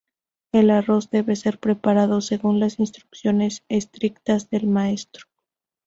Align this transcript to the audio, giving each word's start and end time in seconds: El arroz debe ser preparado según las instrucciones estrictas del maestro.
El 0.51 0.71
arroz 0.71 1.11
debe 1.11 1.35
ser 1.35 1.59
preparado 1.59 2.21
según 2.21 2.59
las 2.59 2.79
instrucciones 2.79 3.63
estrictas 3.69 4.49
del 4.49 4.65
maestro. 4.65 5.27